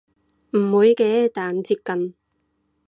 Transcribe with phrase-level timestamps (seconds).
[0.57, 2.15] 唔會嘅但接近